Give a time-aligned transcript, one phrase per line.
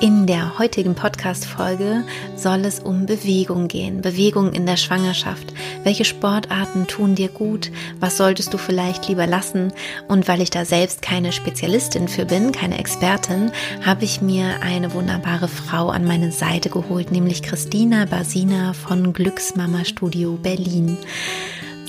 [0.00, 2.04] In der heutigen Podcast-Folge
[2.34, 4.00] soll es um Bewegung gehen.
[4.00, 5.52] Bewegung in der Schwangerschaft.
[5.84, 7.70] Welche Sportarten tun dir gut?
[7.98, 9.74] Was solltest du vielleicht lieber lassen?
[10.08, 13.52] Und weil ich da selbst keine Spezialistin für bin, keine Expertin,
[13.84, 19.84] habe ich mir eine wunderbare Frau an meine Seite geholt, nämlich Christina Basina von Glücksmama
[19.84, 20.96] Studio Berlin.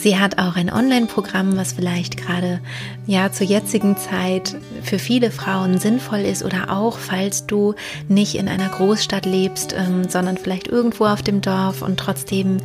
[0.01, 2.59] Sie hat auch ein Online-Programm, was vielleicht gerade
[3.05, 7.75] ja zur jetzigen Zeit für viele Frauen sinnvoll ist oder auch falls du
[8.07, 12.57] nicht in einer Großstadt lebst, ähm, sondern vielleicht irgendwo auf dem Dorf und trotzdem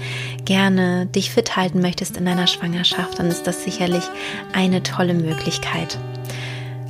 [0.47, 4.05] gerne dich fit halten möchtest in deiner Schwangerschaft, dann ist das sicherlich
[4.55, 5.98] eine tolle Möglichkeit.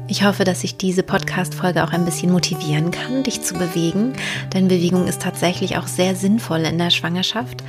[0.09, 4.13] Ich hoffe, dass ich diese Podcast-Folge auch ein bisschen motivieren kann, dich zu bewegen,
[4.55, 7.65] denn Bewegung ist tatsächlich auch sehr sinnvoll in der Schwangerschaft.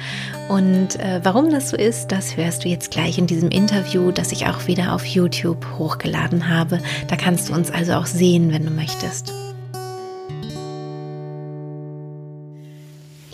[0.47, 4.31] Und äh, warum das so ist, das hörst du jetzt gleich in diesem Interview, das
[4.31, 6.79] ich auch wieder auf YouTube hochgeladen habe.
[7.07, 9.33] Da kannst du uns also auch sehen, wenn du möchtest.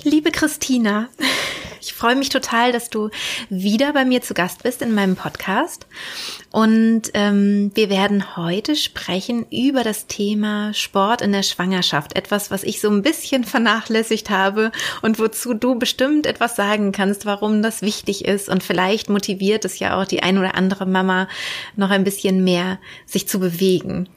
[0.03, 1.09] Liebe Christina,
[2.03, 3.11] freue mich total, dass du
[3.49, 5.87] wieder bei mir zu Gast bist in meinem Podcast.
[6.51, 12.17] Und ähm, wir werden heute sprechen über das Thema Sport in der Schwangerschaft.
[12.17, 17.25] Etwas, was ich so ein bisschen vernachlässigt habe und wozu du bestimmt etwas sagen kannst,
[17.25, 18.49] warum das wichtig ist.
[18.49, 21.29] Und vielleicht motiviert es ja auch die ein oder andere Mama
[21.77, 24.09] noch ein bisschen mehr, sich zu bewegen.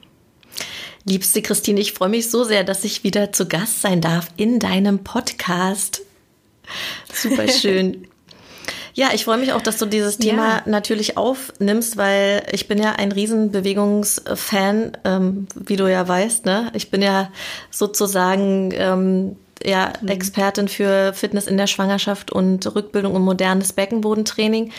[1.04, 4.58] Liebste Christine, ich freue mich so sehr, dass ich wieder zu Gast sein darf in
[4.58, 6.02] deinem Podcast.
[7.12, 8.08] Super schön.
[8.96, 10.62] Ja, ich freue mich auch, dass du dieses Thema ja.
[10.64, 16.46] natürlich aufnimmst, weil ich bin ja ein Riesenbewegungsfan, ähm, wie du ja weißt.
[16.46, 16.70] Ne?
[16.72, 17.30] Ich bin ja
[17.70, 20.08] sozusagen ähm, ja, mhm.
[20.08, 24.72] Expertin für Fitness in der Schwangerschaft und Rückbildung und modernes Beckenbodentraining.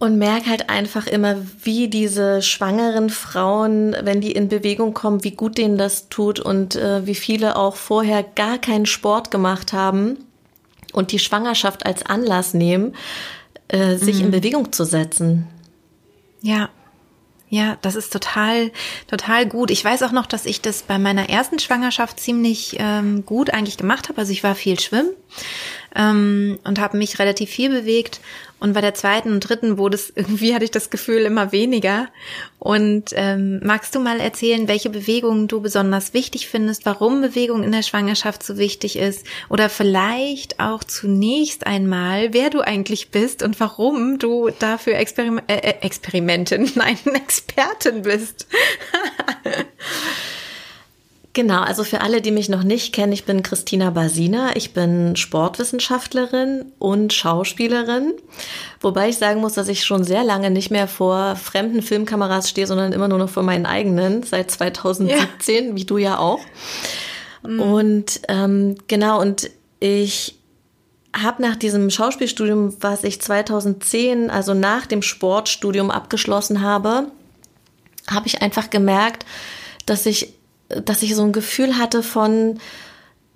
[0.00, 5.32] Und merke halt einfach immer, wie diese schwangeren Frauen, wenn die in Bewegung kommen, wie
[5.32, 10.18] gut denen das tut und äh, wie viele auch vorher gar keinen Sport gemacht haben
[10.92, 12.94] und die Schwangerschaft als Anlass nehmen,
[13.66, 14.26] äh, sich mhm.
[14.26, 15.48] in Bewegung zu setzen.
[16.42, 16.70] Ja.
[17.50, 18.70] Ja, das ist total,
[19.06, 19.70] total gut.
[19.70, 23.78] Ich weiß auch noch, dass ich das bei meiner ersten Schwangerschaft ziemlich ähm, gut eigentlich
[23.78, 24.18] gemacht habe.
[24.18, 25.12] Also ich war viel schwimmen
[25.96, 28.20] ähm, und habe mich relativ viel bewegt
[28.60, 32.08] und bei der zweiten und dritten wurde es irgendwie, hatte ich das Gefühl, immer weniger.
[32.58, 37.72] Und ähm, magst du mal erzählen, welche Bewegungen du besonders wichtig findest, warum Bewegung in
[37.72, 39.24] der Schwangerschaft so wichtig ist?
[39.48, 45.56] Oder vielleicht auch zunächst einmal, wer du eigentlich bist und warum du dafür Experim äh,
[45.56, 48.46] äh Experimentin, nein, Expertin bist.
[51.38, 54.56] Genau, also für alle, die mich noch nicht kennen, ich bin Christina Basina.
[54.56, 58.12] Ich bin Sportwissenschaftlerin und Schauspielerin.
[58.80, 62.66] Wobei ich sagen muss, dass ich schon sehr lange nicht mehr vor fremden Filmkameras stehe,
[62.66, 65.76] sondern immer nur noch vor meinen eigenen, seit 2017, ja.
[65.76, 66.40] wie du ja auch.
[67.46, 67.60] Mhm.
[67.60, 70.40] Und ähm, genau, und ich
[71.16, 77.12] habe nach diesem Schauspielstudium, was ich 2010, also nach dem Sportstudium abgeschlossen habe,
[78.10, 79.24] habe ich einfach gemerkt,
[79.86, 80.34] dass ich
[80.68, 82.58] dass ich so ein Gefühl hatte von,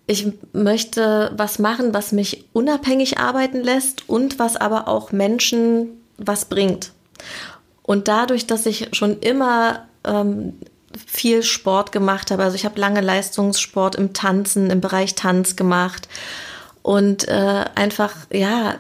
[0.06, 5.88] ich möchte was machen, was mich unabhängig arbeiten lässt und was aber auch Menschen
[6.18, 6.92] was bringt.
[7.82, 10.54] Und dadurch, dass ich schon immer ähm,
[11.06, 16.08] viel Sport gemacht habe, also ich habe lange Leistungssport im Tanzen, im Bereich Tanz gemacht
[16.82, 18.76] und äh, einfach, ja,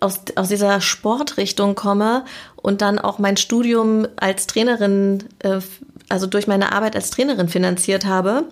[0.00, 2.24] aus, aus dieser Sportrichtung komme
[2.56, 5.60] und dann auch mein Studium als Trainerin äh,
[6.14, 8.44] also durch meine Arbeit als Trainerin finanziert habe,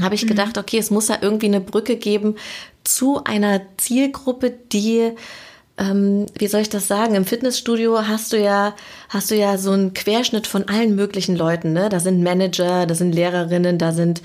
[0.00, 0.28] habe ich mhm.
[0.28, 2.36] gedacht, okay, es muss da irgendwie eine Brücke geben
[2.84, 5.12] zu einer Zielgruppe, die
[5.76, 7.14] ähm, wie soll ich das sagen?
[7.14, 8.76] Im Fitnessstudio hast du ja,
[9.08, 11.88] hast du ja so einen Querschnitt von allen möglichen Leuten, ne?
[11.88, 14.22] Da sind Manager, da sind Lehrerinnen, da sind,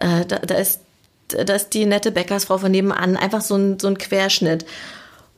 [0.00, 0.80] äh, da, da ist,
[1.28, 4.66] da ist die nette Bäckersfrau von nebenan, einfach so ein, so ein Querschnitt.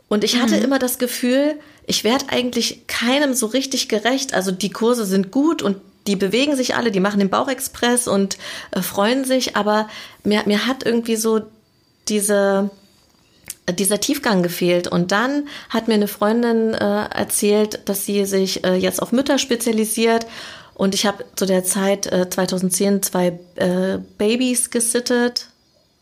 [0.08, 0.64] Und ich hatte mhm.
[0.64, 1.54] immer das Gefühl,
[1.86, 4.34] ich werde eigentlich keinem so richtig gerecht.
[4.34, 5.76] Also die Kurse sind gut und
[6.06, 8.36] die bewegen sich alle, die machen den Bauchexpress und
[8.72, 9.88] äh, freuen sich, aber
[10.24, 11.42] mir, mir hat irgendwie so
[12.08, 12.70] diese,
[13.70, 14.88] dieser Tiefgang gefehlt.
[14.88, 19.38] Und dann hat mir eine Freundin äh, erzählt, dass sie sich äh, jetzt auf Mütter
[19.38, 20.26] spezialisiert.
[20.74, 25.48] Und ich habe zu der Zeit äh, 2010 zwei äh, Babys gesittet.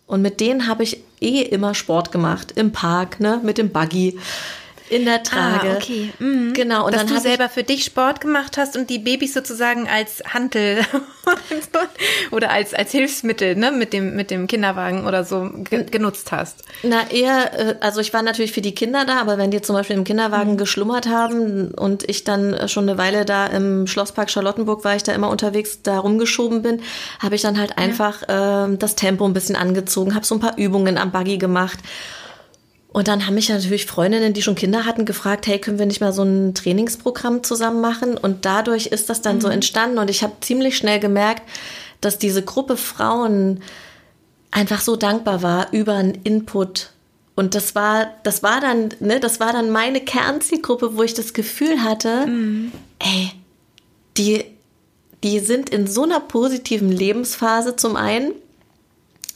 [0.06, 2.52] Und mit denen habe ich eh immer Sport gemacht.
[2.56, 4.18] Im Park, ne, mit dem Buggy.
[4.90, 5.70] In der Trage.
[5.70, 6.12] Ah, okay.
[6.18, 6.52] Mhm.
[6.52, 6.84] Genau.
[6.84, 10.22] Und Dass dann du selber für dich Sport gemacht hast und die Babys sozusagen als
[10.34, 10.84] Hantel
[12.32, 16.64] oder als, als Hilfsmittel, ne, mit dem, mit dem Kinderwagen oder so ge genutzt hast.
[16.82, 19.76] Na, eher, äh, also ich war natürlich für die Kinder da, aber wenn die zum
[19.76, 20.58] Beispiel im Kinderwagen mhm.
[20.58, 25.12] geschlummert haben und ich dann schon eine Weile da im Schlosspark Charlottenburg war ich da
[25.12, 26.82] immer unterwegs, da rumgeschoben bin,
[27.20, 28.66] habe ich dann halt einfach ja.
[28.66, 31.78] äh, das Tempo ein bisschen angezogen, habe so ein paar Übungen am Buggy gemacht
[32.92, 36.00] und dann haben mich natürlich Freundinnen, die schon Kinder hatten, gefragt, hey, können wir nicht
[36.00, 38.18] mal so ein Trainingsprogramm zusammen machen?
[38.18, 39.40] Und dadurch ist das dann mhm.
[39.40, 39.98] so entstanden.
[39.98, 41.42] Und ich habe ziemlich schnell gemerkt,
[42.00, 43.62] dass diese Gruppe Frauen
[44.50, 46.90] einfach so dankbar war über einen Input.
[47.36, 51.32] Und das war, das war dann, ne, das war dann meine Kernzielgruppe, wo ich das
[51.32, 52.72] Gefühl hatte, mhm.
[52.98, 53.30] ey,
[54.16, 54.44] die,
[55.22, 58.32] die sind in so einer positiven Lebensphase zum einen,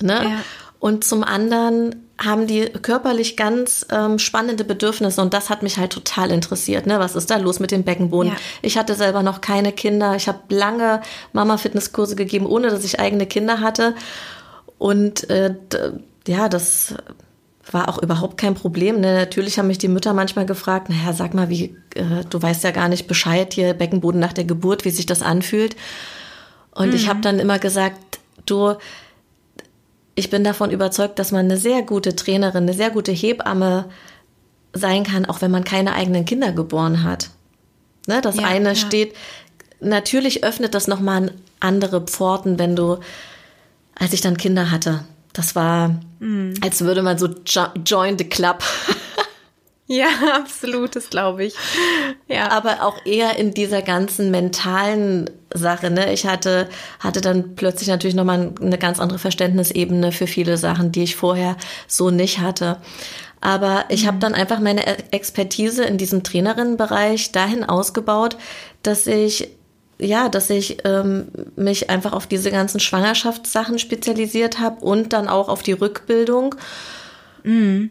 [0.01, 0.25] ne?
[0.25, 0.45] Ja.
[0.81, 5.93] Und zum anderen haben die körperlich ganz ähm, spannende Bedürfnisse und das hat mich halt
[5.93, 6.87] total interessiert.
[6.87, 7.01] Ne?
[7.01, 8.33] Was ist da los mit dem Beckenboden?
[8.33, 8.39] Ja.
[8.63, 10.15] Ich hatte selber noch keine Kinder.
[10.15, 11.03] Ich habe lange
[11.33, 13.95] Mama-Fitnesskurse gegeben, ohne dass ich eigene Kinder hatte.
[14.79, 15.55] Und äh,
[16.29, 16.95] ja, das
[17.71, 19.01] war auch überhaupt kein Problem.
[19.01, 19.15] Ne?
[19.15, 22.71] Natürlich haben mich die Mütter manchmal gefragt, naja, sag mal, wie, äh, du weißt ja
[22.71, 25.75] gar nicht Bescheid hier, Beckenboden nach der Geburt, wie sich das anfühlt.
[26.71, 26.95] Und mhm.
[26.95, 28.75] ich habe dann immer gesagt, du,
[30.15, 33.87] ich bin davon überzeugt, dass man eine sehr gute Trainerin, eine sehr gute Hebamme
[34.73, 37.31] sein kann, auch wenn man keine eigenen Kinder geboren hat.
[38.07, 38.75] Ne, das ja, eine ja.
[38.75, 39.15] steht,
[39.81, 42.99] natürlich öffnet das nochmal andere Pforten, wenn du,
[43.95, 46.55] als ich dann Kinder hatte, das war, mhm.
[46.61, 48.63] als würde man so jo join the club.
[49.87, 51.55] Ja, absolut, das glaube ich.
[52.27, 52.51] Ja.
[52.51, 55.91] Aber auch eher in dieser ganzen mentalen Sache.
[55.91, 56.13] Ne?
[56.13, 56.69] Ich hatte,
[57.01, 61.57] hatte dann plötzlich natürlich nochmal eine ganz andere Verständnisebene für viele Sachen, die ich vorher
[61.87, 62.79] so nicht hatte.
[63.41, 64.07] Aber ich mhm.
[64.09, 68.37] habe dann einfach meine Expertise in diesem Trainerinnenbereich dahin ausgebaut,
[68.83, 69.51] dass ich
[69.97, 75.49] ja, dass ich ähm, mich einfach auf diese ganzen Schwangerschaftssachen spezialisiert habe und dann auch
[75.49, 76.57] auf die Rückbildung.
[77.45, 77.91] Mhm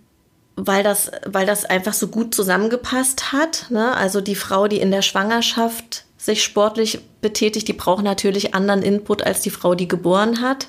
[0.55, 3.67] weil das, weil das einfach so gut zusammengepasst hat.
[3.69, 3.95] Ne?
[3.95, 9.23] Also die Frau, die in der Schwangerschaft sich sportlich betätigt, die braucht natürlich anderen Input
[9.23, 10.67] als die Frau, die geboren hat.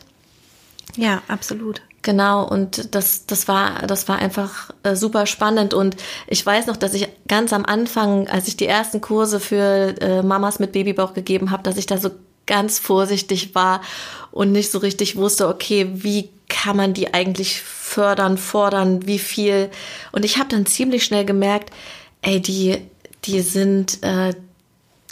[0.96, 1.82] Ja, absolut.
[2.02, 5.72] Genau, und das, das war, das war einfach äh, super spannend.
[5.72, 5.96] Und
[6.26, 10.22] ich weiß noch, dass ich ganz am Anfang, als ich die ersten Kurse für äh,
[10.22, 12.10] Mamas mit Babybauch gegeben habe, dass ich da so
[12.46, 13.80] ganz vorsichtig war
[14.32, 17.62] und nicht so richtig wusste, okay, wie kann man die eigentlich
[17.94, 19.70] fördern, fordern, wie viel.
[20.10, 21.70] Und ich habe dann ziemlich schnell gemerkt,
[22.22, 22.78] ey, die,
[23.24, 24.34] die sind, äh,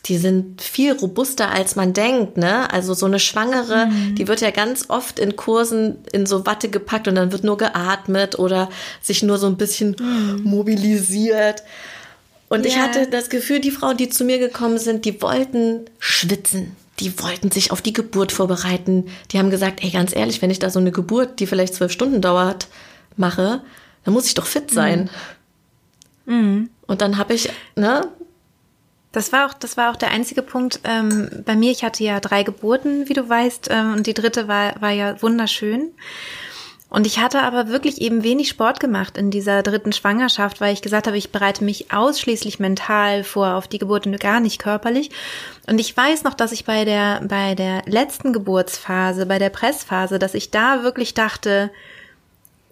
[0.06, 2.72] die sind viel robuster, als man denkt, ne?
[2.72, 4.16] Also so eine Schwangere, mhm.
[4.16, 7.56] die wird ja ganz oft in Kursen in so Watte gepackt und dann wird nur
[7.56, 8.68] geatmet oder
[9.00, 10.40] sich nur so ein bisschen mhm.
[10.42, 11.62] mobilisiert.
[12.48, 12.68] Und yeah.
[12.68, 17.18] ich hatte das Gefühl, die Frauen, die zu mir gekommen sind, die wollten schwitzen die
[17.20, 19.06] wollten sich auf die Geburt vorbereiten.
[19.30, 21.92] Die haben gesagt, ey, ganz ehrlich, wenn ich da so eine Geburt, die vielleicht zwölf
[21.92, 22.68] Stunden dauert,
[23.16, 23.62] mache,
[24.04, 25.10] dann muss ich doch fit sein.
[26.24, 26.34] Mhm.
[26.34, 26.70] Mhm.
[26.86, 28.08] Und dann habe ich, ne?
[29.10, 31.70] Das war auch, das war auch der einzige Punkt ähm, bei mir.
[31.70, 35.20] Ich hatte ja drei Geburten, wie du weißt, ähm, und die dritte war, war ja
[35.20, 35.90] wunderschön.
[36.92, 40.82] Und ich hatte aber wirklich eben wenig Sport gemacht in dieser dritten Schwangerschaft, weil ich
[40.82, 45.10] gesagt habe, ich bereite mich ausschließlich mental vor auf die Geburt und gar nicht körperlich.
[45.66, 50.18] Und ich weiß noch, dass ich bei der, bei der letzten Geburtsphase, bei der Pressphase,
[50.18, 51.70] dass ich da wirklich dachte,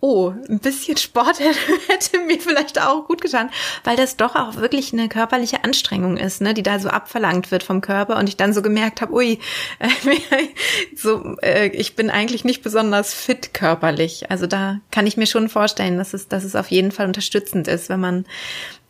[0.01, 1.41] oh, ein bisschen Sport
[1.89, 3.51] hätte mir vielleicht auch gut getan,
[3.85, 7.63] weil das doch auch wirklich eine körperliche Anstrengung ist, ne, die da so abverlangt wird
[7.63, 9.39] vom Körper und ich dann so gemerkt habe, ui,
[9.79, 9.89] äh,
[10.97, 14.31] so, äh, ich bin eigentlich nicht besonders fit körperlich.
[14.31, 17.69] Also da kann ich mir schon vorstellen, dass es, dass es auf jeden Fall unterstützend
[17.69, 18.25] ist, wenn man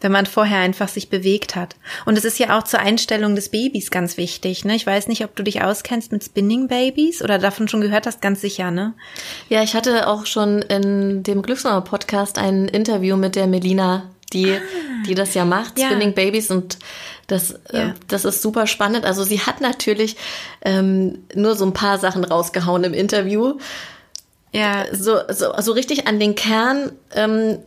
[0.01, 1.77] wenn man vorher einfach sich bewegt hat.
[2.07, 4.65] Und es ist ja auch zur Einstellung des Babys ganz wichtig.
[4.65, 4.75] Ne?
[4.75, 8.23] Ich weiß nicht, ob du dich auskennst mit Spinning Babies oder davon schon gehört hast,
[8.23, 8.95] ganz sicher, ne?
[9.49, 14.53] Ja, ich hatte auch schon in dem Glücksnummer Podcast ein Interview mit der Melina, die,
[14.53, 14.61] ah,
[15.07, 15.89] die das ja macht, ja.
[15.89, 16.79] Spinning Babies und
[17.27, 17.89] das, äh, ja.
[17.89, 19.05] äh, das ist super spannend.
[19.05, 20.17] Also sie hat natürlich
[20.63, 23.59] ähm, nur so ein paar Sachen rausgehauen im Interview.
[24.53, 24.87] Ja.
[24.93, 27.59] So, so, so richtig an den Kern ähm,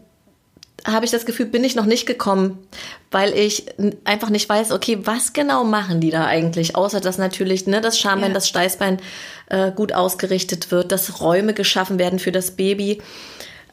[0.86, 2.68] habe ich das Gefühl, bin ich noch nicht gekommen,
[3.12, 3.66] weil ich
[4.04, 7.98] einfach nicht weiß, okay, was genau machen die da eigentlich, außer dass natürlich ne, das
[7.98, 8.34] Schambein, ja.
[8.34, 9.00] das Steißbein
[9.48, 13.02] äh, gut ausgerichtet wird, dass Räume geschaffen werden für das Baby.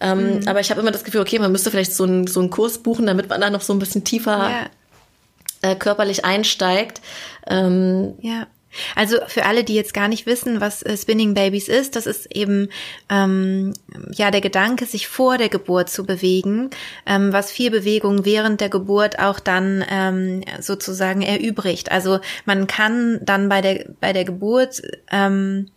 [0.00, 0.48] Ähm, mhm.
[0.48, 2.78] Aber ich habe immer das Gefühl, okay, man müsste vielleicht so, ein, so einen Kurs
[2.78, 4.50] buchen, damit man da noch so ein bisschen tiefer
[5.62, 5.70] ja.
[5.70, 7.00] äh, körperlich einsteigt.
[7.46, 8.46] Ähm, ja.
[8.94, 12.34] Also für alle, die jetzt gar nicht wissen, was äh, Spinning Babies ist, das ist
[12.34, 12.68] eben
[13.08, 13.72] ähm,
[14.12, 16.70] ja der Gedanke, sich vor der Geburt zu bewegen,
[17.06, 21.90] ähm, was viel Bewegung während der Geburt auch dann ähm, sozusagen erübrigt.
[21.90, 25.68] Also man kann dann bei der bei der Geburt ähm,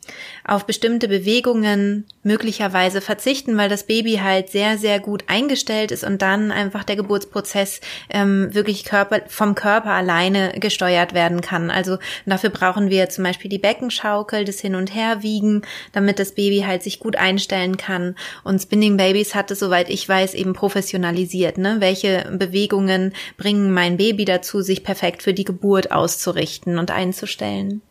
[0.45, 6.21] auf bestimmte Bewegungen möglicherweise verzichten, weil das Baby halt sehr sehr gut eingestellt ist und
[6.21, 11.71] dann einfach der Geburtsprozess ähm, wirklich Körper vom Körper alleine gesteuert werden kann.
[11.71, 15.61] Also dafür brauchen brauchen wir zum Beispiel die Beckenschaukel, das Hin- und Herwiegen,
[15.93, 18.15] damit das Baby halt sich gut einstellen kann.
[18.43, 21.57] Und Spinning Babies hat es, soweit ich weiß, eben professionalisiert.
[21.57, 21.77] Ne?
[21.79, 27.81] Welche Bewegungen bringen mein Baby dazu, sich perfekt für die Geburt auszurichten und einzustellen?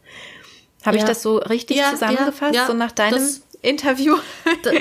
[0.85, 1.03] Habe ja.
[1.03, 4.17] ich das so richtig ja, zusammengefasst, ja, so nach deinem das, Interview?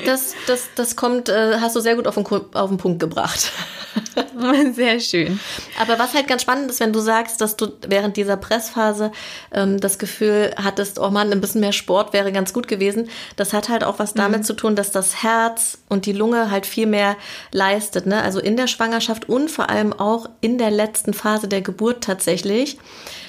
[0.06, 3.52] das, das, das kommt, äh, hast du sehr gut auf den, auf den Punkt gebracht.
[4.74, 5.40] Sehr schön.
[5.80, 9.12] Aber was halt ganz spannend ist, wenn du sagst, dass du während dieser Pressphase
[9.52, 13.10] ähm, das Gefühl hattest, oh Mann, ein bisschen mehr Sport wäre ganz gut gewesen.
[13.36, 14.44] Das hat halt auch was damit mhm.
[14.46, 17.18] zu tun, dass das Herz und die Lunge halt viel mehr
[17.52, 18.06] leistet.
[18.06, 18.22] Ne?
[18.22, 22.78] Also in der Schwangerschaft und vor allem auch in der letzten Phase der Geburt tatsächlich.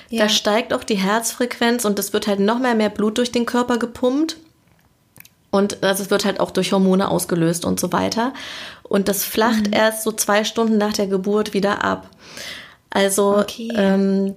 [0.09, 0.25] Ja.
[0.25, 3.47] Da steigt auch die Herzfrequenz und es wird halt noch mehr, mehr Blut durch den
[3.47, 4.37] Körper gepumpt.
[5.53, 8.33] Und also es wird halt auch durch Hormone ausgelöst und so weiter.
[8.83, 9.75] Und das flacht mhm.
[9.75, 12.09] erst so zwei Stunden nach der Geburt wieder ab.
[12.89, 13.71] Also okay.
[13.77, 14.35] ähm,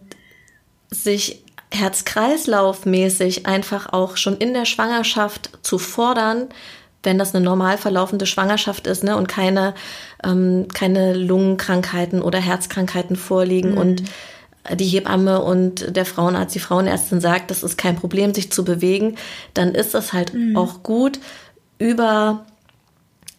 [0.91, 6.49] sich Herz-Kreislauf-mäßig einfach auch schon in der Schwangerschaft zu fordern,
[7.03, 9.73] wenn das eine normal verlaufende Schwangerschaft ist ne, und keine,
[10.23, 13.77] ähm, keine Lungenkrankheiten oder Herzkrankheiten vorliegen mhm.
[13.77, 14.03] und
[14.73, 19.17] die Hebamme und der Frauenarzt, die Frauenärztin sagt, das ist kein Problem, sich zu bewegen,
[19.53, 20.57] dann ist das halt mhm.
[20.57, 21.19] auch gut,
[21.77, 22.45] über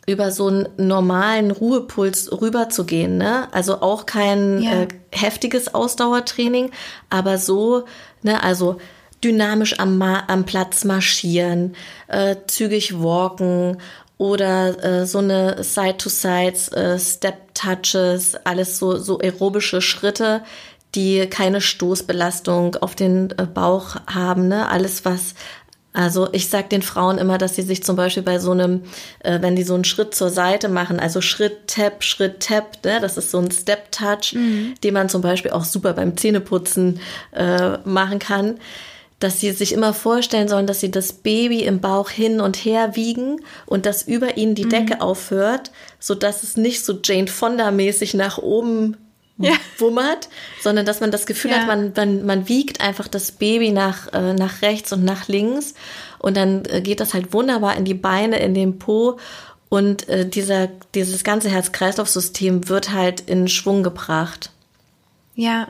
[0.08, 3.48] über so einen normalen Ruhepuls rüberzugehen, ne?
[3.52, 4.82] Also auch kein ja.
[4.82, 6.70] äh, heftiges Ausdauertraining,
[7.10, 7.86] aber so,
[8.22, 8.78] ne, also
[9.24, 11.74] dynamisch am, Ma am Platz marschieren,
[12.06, 13.78] äh, zügig walken
[14.16, 20.42] oder äh, so eine Side-to-Sides, äh, Step-Touches, alles so, so aerobische Schritte,
[20.96, 24.68] die keine Stoßbelastung auf den äh, Bauch haben, ne?
[24.68, 25.34] Alles, was
[25.96, 28.82] also ich sag den Frauen immer, dass sie sich zum Beispiel bei so einem,
[29.20, 32.98] äh, wenn die so einen Schritt zur Seite machen, also Schritt, Tap, Schritt, Tap, ne,
[33.00, 34.74] das ist so ein Step-Touch, mhm.
[34.84, 37.00] den man zum Beispiel auch super beim Zähneputzen
[37.32, 38.58] äh, machen kann,
[39.20, 42.94] dass sie sich immer vorstellen sollen, dass sie das Baby im Bauch hin und her
[42.94, 44.70] wiegen und dass über ihnen die mhm.
[44.70, 48.98] Decke aufhört, so dass es nicht so Jane Fonda mäßig nach oben
[49.38, 49.52] ja.
[49.78, 50.28] wummert,
[50.62, 51.58] sondern dass man das Gefühl ja.
[51.58, 55.74] hat, man, man, man wiegt einfach das Baby nach, äh, nach rechts und nach links
[56.18, 59.18] und dann äh, geht das halt wunderbar in die Beine, in den Po
[59.68, 64.50] und äh, dieser, dieses ganze Herz-Kreislauf-System wird halt in Schwung gebracht.
[65.38, 65.68] Ja,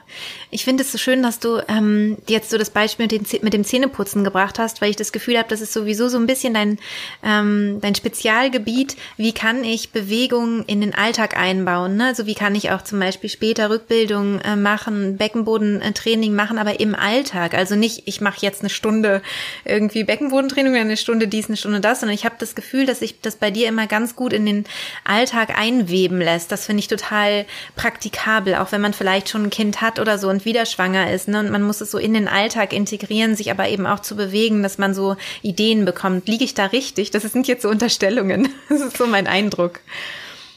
[0.53, 3.53] ich finde es so schön, dass du ähm, jetzt so das Beispiel mit, den, mit
[3.53, 6.55] dem Zähneputzen gebracht hast, weil ich das Gefühl habe, das ist sowieso so ein bisschen
[6.55, 6.79] dein,
[7.25, 8.97] ähm, dein Spezialgebiet.
[9.17, 11.97] Wie kann ich Bewegung in den Alltag einbauen?
[11.97, 12.07] Ne?
[12.07, 16.95] Also wie kann ich auch zum Beispiel später Rückbildung äh, machen, Beckenbodentraining machen, aber im
[16.95, 17.55] Alltag.
[17.55, 19.21] Also nicht, ich mache jetzt eine Stunde
[19.65, 23.21] irgendwie Beckenbodentraining, eine Stunde dies, eine Stunde das, sondern ich habe das Gefühl, dass sich
[23.21, 24.65] das bei dir immer ganz gut in den
[25.03, 26.53] Alltag einweben lässt.
[26.53, 30.45] Das finde ich total praktikabel, auch wenn man vielleicht schon Kind hat oder so und
[30.45, 31.29] wieder schwanger ist.
[31.29, 31.41] Ne?
[31.41, 34.63] Und man muss es so in den Alltag integrieren, sich aber eben auch zu bewegen,
[34.63, 36.29] dass man so Ideen bekommt.
[36.29, 37.11] Liege ich da richtig?
[37.11, 38.51] Das sind jetzt so Unterstellungen.
[38.69, 39.81] Das ist so mein Eindruck.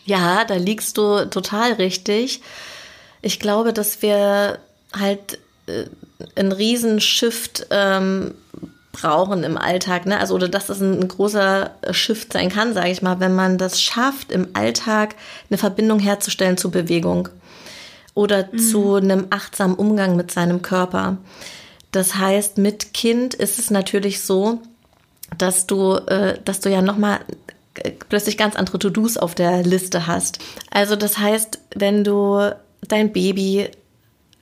[0.04, 2.42] Ja, da liegst du total richtig.
[3.22, 4.60] Ich glaube, dass wir
[4.92, 5.86] halt äh,
[6.36, 8.34] einen riesen Shift ähm,
[8.92, 10.20] brauchen im Alltag, ne?
[10.20, 13.58] Also oder dass das ein, ein großer Shift sein kann, sage ich mal, wenn man
[13.58, 15.16] das schafft, im Alltag
[15.50, 17.30] eine Verbindung herzustellen zur Bewegung
[18.20, 18.60] oder mhm.
[18.60, 21.16] zu einem achtsamen Umgang mit seinem Körper.
[21.94, 24.60] Das heißt, mit Kind ist es natürlich so,
[25.38, 27.22] dass du, äh, dass du ja nochmal
[27.76, 30.40] äh, plötzlich ganz andere To-Dos auf der Liste hast.
[30.70, 32.54] Also das heißt, wenn du
[32.90, 33.70] dein Baby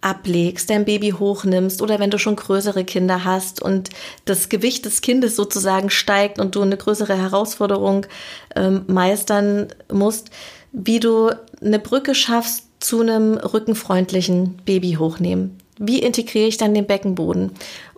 [0.02, 3.92] ablegst, dein Baby hochnimmst oder wenn du schon größere Kinder hast und
[4.26, 8.08] das Gewicht des Kindes sozusagen steigt und du eine größere Herausforderung
[8.56, 10.32] ähm, meistern musst,
[10.72, 11.30] wie du
[11.62, 15.58] eine Brücke schaffst zu einem rückenfreundlichen Baby hochnehmen?
[15.78, 17.52] Wie integriere ich dann den Beckenboden?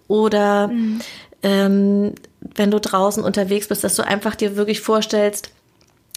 [0.08, 1.02] Oder mhm.
[1.44, 5.52] ähm, wenn du draußen unterwegs bist, dass du einfach dir wirklich vorstellst,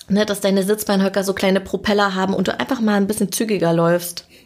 [0.09, 3.73] ne, dass deine Sitzbeinhöcker so kleine Propeller haben und du einfach mal ein bisschen zügiger
[3.73, 4.27] läufst.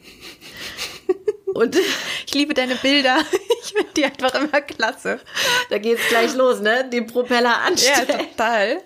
[1.54, 1.74] Und
[2.26, 3.18] ich liebe deine Bilder.
[3.66, 5.18] Ich finde die einfach immer klasse.
[5.70, 6.88] Da geht's gleich los, ne?
[6.92, 8.06] Die Propeller anstellen.
[8.08, 8.80] Ja, total.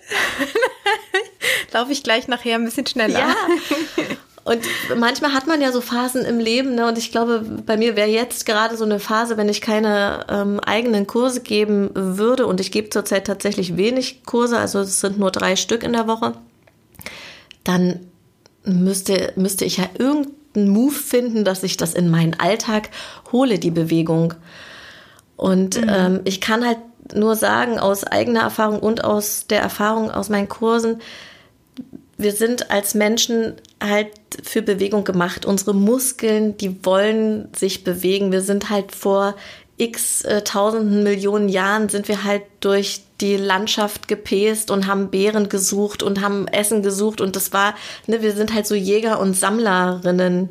[1.73, 3.19] Laufe ich gleich nachher ein bisschen schneller.
[3.19, 3.37] Ja.
[4.43, 4.61] Und
[4.97, 6.89] manchmal hat man ja so Phasen im Leben, ne?
[6.89, 10.61] Und ich glaube, bei mir wäre jetzt gerade so eine Phase, wenn ich keine ähm,
[10.61, 12.47] eigenen Kurse geben würde.
[12.47, 16.07] Und ich gebe zurzeit tatsächlich wenig Kurse, also es sind nur drei Stück in der
[16.07, 16.33] Woche.
[17.65, 18.01] Dann
[18.65, 22.91] müsste, müsste ich ja irgendeinen Move finden, dass ich das in meinen Alltag
[23.33, 24.35] hole, die Bewegung.
[25.37, 25.89] Und mhm.
[25.89, 26.79] ähm, ich kann halt
[27.15, 31.01] nur sagen, aus eigener Erfahrung und aus der Erfahrung aus meinen Kursen,
[32.23, 34.09] wir sind als Menschen halt
[34.43, 35.47] für Bewegung gemacht.
[35.47, 38.33] Unsere Muskeln, die wollen sich bewegen.
[38.33, 39.35] Wir sind halt vor
[39.81, 45.49] x äh, tausenden Millionen Jahren sind wir halt durch die Landschaft gepäst und haben Beeren
[45.49, 47.75] gesucht und haben Essen gesucht und das war,
[48.07, 50.51] ne, wir sind halt so Jäger und Sammlerinnen.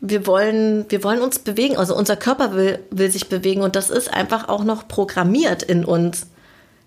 [0.00, 3.90] Wir wollen, wir wollen uns bewegen, also unser Körper will, will sich bewegen und das
[3.90, 6.26] ist einfach auch noch programmiert in uns.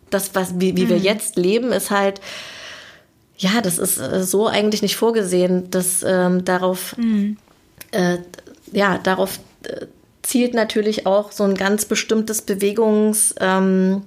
[0.09, 0.89] Das, was, wie, wie mhm.
[0.89, 2.19] wir jetzt leben, ist halt,
[3.37, 7.37] ja, das ist äh, so eigentlich nicht vorgesehen, dass ähm, darauf, mhm.
[7.91, 8.17] äh,
[8.71, 9.87] ja, darauf äh,
[10.23, 14.03] zielt natürlich auch so ein ganz bestimmtes Bewegungs, ähm,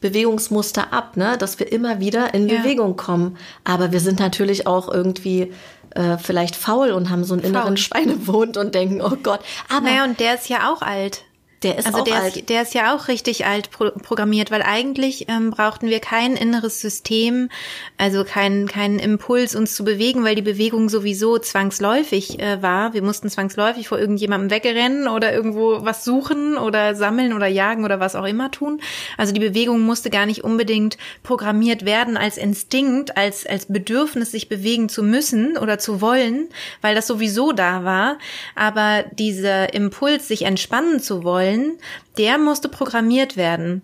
[0.00, 1.36] Bewegungsmuster ab, ne?
[1.38, 2.58] dass wir immer wieder in ja.
[2.58, 3.36] Bewegung kommen.
[3.64, 5.52] Aber wir sind natürlich auch irgendwie
[5.90, 7.50] äh, vielleicht faul und haben so einen faul.
[7.50, 9.40] inneren Schweinewund und denken, oh Gott.
[9.68, 11.24] Aber naja, und der ist ja auch alt.
[11.62, 12.36] Der ist also auch der alt.
[12.38, 16.34] Ist, der ist ja auch richtig alt pro programmiert, weil eigentlich ähm, brauchten wir kein
[16.34, 17.50] inneres System,
[17.98, 22.94] also keinen keinen Impuls, uns zu bewegen, weil die Bewegung sowieso zwangsläufig äh, war.
[22.94, 28.00] Wir mussten zwangsläufig vor irgendjemandem wegrennen oder irgendwo was suchen oder sammeln oder jagen oder
[28.00, 28.80] was auch immer tun.
[29.18, 34.48] Also die Bewegung musste gar nicht unbedingt programmiert werden als Instinkt, als als Bedürfnis, sich
[34.48, 36.48] bewegen zu müssen oder zu wollen,
[36.80, 38.16] weil das sowieso da war.
[38.54, 41.78] Aber dieser Impuls, sich entspannen zu wollen wollen,
[42.18, 43.82] der musste programmiert werden.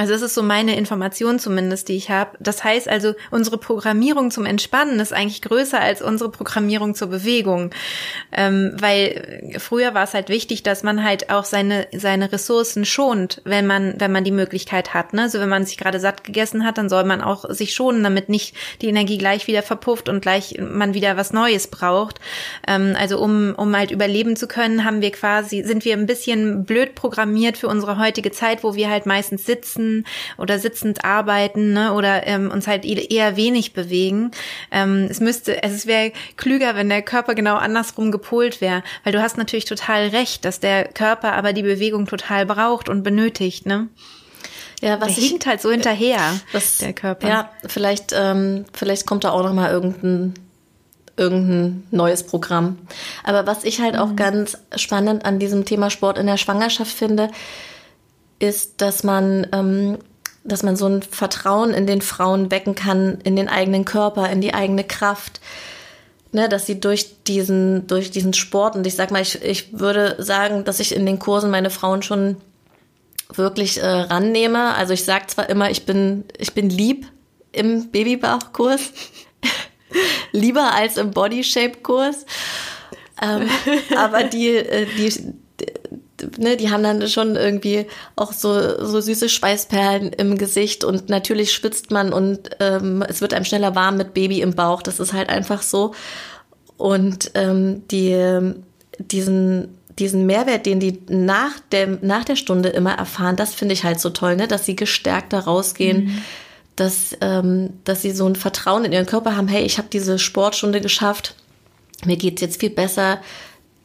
[0.00, 2.30] Also das ist so meine Information zumindest, die ich habe.
[2.40, 7.70] Das heißt also, unsere Programmierung zum Entspannen ist eigentlich größer als unsere Programmierung zur Bewegung.
[8.32, 13.42] Ähm, weil früher war es halt wichtig, dass man halt auch seine, seine Ressourcen schont,
[13.44, 15.12] wenn man, wenn man die Möglichkeit hat.
[15.12, 15.20] Ne?
[15.20, 18.30] Also wenn man sich gerade satt gegessen hat, dann soll man auch sich schonen, damit
[18.30, 22.20] nicht die Energie gleich wieder verpufft und gleich man wieder was Neues braucht.
[22.66, 26.64] Ähm, also um, um halt überleben zu können, haben wir quasi, sind wir ein bisschen
[26.64, 29.89] blöd programmiert für unsere heutige Zeit, wo wir halt meistens sitzen
[30.38, 34.30] oder sitzend arbeiten ne, oder ähm, uns halt eher wenig bewegen.
[34.70, 39.22] Ähm, es müsste, es wäre klüger, wenn der Körper genau andersrum gepolt wäre, weil du
[39.22, 43.66] hast natürlich total recht, dass der Körper aber die Bewegung total braucht und benötigt.
[43.66, 43.88] Ne?
[44.80, 46.20] Ja, was der hinkt halt so hinterher,
[46.52, 47.28] das, der Körper.
[47.28, 50.34] Ja, vielleicht, ähm, vielleicht kommt da auch noch mal irgendein
[51.16, 52.78] irgendein neues Programm.
[53.22, 54.16] Aber was ich halt auch mhm.
[54.16, 57.30] ganz spannend an diesem Thema Sport in der Schwangerschaft finde,
[58.40, 59.98] ist, dass man, ähm,
[60.42, 64.40] dass man so ein Vertrauen in den Frauen wecken kann, in den eigenen Körper, in
[64.40, 65.40] die eigene Kraft.
[66.32, 70.14] Ne, dass sie durch diesen, durch diesen Sport, und ich sag mal, ich, ich würde
[70.20, 72.36] sagen, dass ich in den Kursen meine Frauen schon
[73.34, 74.74] wirklich äh, rannehme.
[74.74, 77.08] Also ich sag zwar immer, ich bin, ich bin lieb
[77.50, 78.92] im Babybauchkurs,
[80.32, 82.26] lieber als im Bodyshape-Kurs.
[83.20, 83.48] Ähm,
[83.96, 85.34] aber die, äh, die,
[86.38, 91.52] ne, die haben dann schon irgendwie auch so, so süße Schweißperlen im Gesicht und natürlich
[91.52, 94.82] schwitzt man und ähm, es wird einem schneller warm mit Baby im Bauch.
[94.82, 95.94] Das ist halt einfach so.
[96.76, 98.54] Und ähm, die,
[98.98, 103.84] diesen, diesen Mehrwert, den die nach der, nach der Stunde immer erfahren, das finde ich
[103.84, 104.48] halt so toll, ne?
[104.48, 106.04] dass sie gestärkt da rausgehen.
[106.04, 106.22] Mhm.
[106.76, 110.18] Dass, ähm, dass sie so ein Vertrauen in ihren Körper haben, hey, ich habe diese
[110.18, 111.34] Sportstunde geschafft,
[112.06, 113.20] mir geht's jetzt viel besser,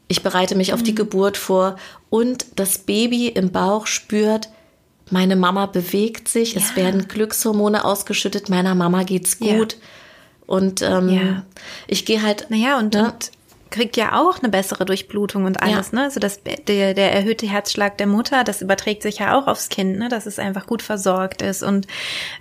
[0.08, 0.98] ich bereite mich auf die mhm.
[0.98, 1.78] Geburt vor
[2.10, 4.50] und das Baby im Bauch spürt,
[5.12, 6.62] meine Mama bewegt sich, ja.
[6.62, 9.74] es werden Glückshormone ausgeschüttet, meiner Mama geht's gut.
[9.74, 9.80] Ja.
[10.48, 11.44] Und ähm, ja.
[11.88, 12.48] ich gehe halt.
[12.50, 13.06] Naja, und, ne?
[13.06, 13.32] und
[13.70, 16.00] kriegt ja auch eine bessere Durchblutung und alles, ja.
[16.00, 16.04] ne?
[16.04, 19.98] Also das, der, der erhöhte Herzschlag der Mutter, das überträgt sich ja auch aufs Kind,
[19.98, 20.08] ne?
[20.10, 21.88] Dass es einfach gut versorgt ist und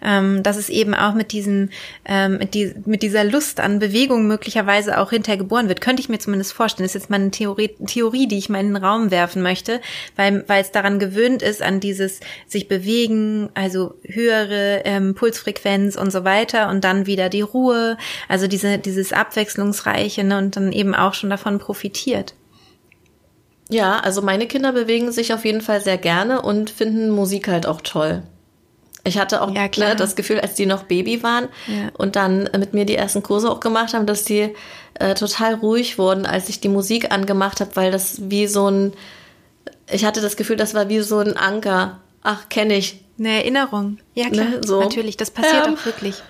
[0.03, 1.71] ähm, dass es eben auch mit diesem,
[2.05, 5.81] ähm, mit, die, mit dieser Lust an Bewegung möglicherweise auch hinterher geboren wird.
[5.81, 6.85] Könnte ich mir zumindest vorstellen.
[6.85, 9.81] Das ist jetzt mal eine Theorie, Theorie, die ich mal in den Raum werfen möchte,
[10.17, 16.11] weil, weil es daran gewöhnt ist, an dieses sich bewegen, also höhere ähm, Pulsfrequenz und
[16.11, 17.97] so weiter und dann wieder die Ruhe,
[18.29, 20.39] also diese, dieses Abwechslungsreiche, ne?
[20.39, 22.35] Und dann eben auch schon schon davon profitiert.
[23.71, 27.67] Ja, also meine Kinder bewegen sich auf jeden Fall sehr gerne und finden Musik halt
[27.67, 28.23] auch toll.
[29.05, 31.91] Ich hatte auch ja, ne, das Gefühl, als die noch Baby waren ja.
[31.97, 34.55] und dann mit mir die ersten Kurse auch gemacht haben, dass die
[34.95, 38.93] äh, total ruhig wurden, als ich die Musik angemacht habe, weil das wie so ein,
[39.91, 42.01] ich hatte das Gefühl, das war wie so ein Anker.
[42.23, 43.01] Ach, kenne ich.
[43.19, 43.99] Eine Erinnerung.
[44.15, 44.47] Ja, klar.
[44.47, 44.81] Ne, so.
[44.81, 46.23] Natürlich, das passiert ähm, auch wirklich.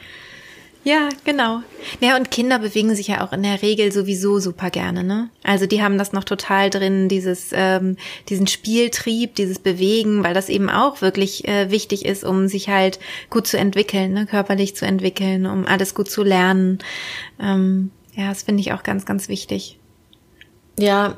[0.85, 1.63] Ja, genau.
[2.01, 5.31] Ja, und Kinder bewegen sich ja auch in der Regel sowieso super gerne, ne?
[5.43, 7.97] Also die haben das noch total drin, dieses, ähm,
[8.29, 12.99] diesen Spieltrieb, dieses Bewegen, weil das eben auch wirklich äh, wichtig ist, um sich halt
[13.31, 14.27] gut zu entwickeln, ne?
[14.27, 16.81] körperlich zu entwickeln, um alles gut zu lernen.
[17.41, 19.79] Ähm, ja, das finde ich auch ganz, ganz wichtig.
[20.79, 21.17] Ja,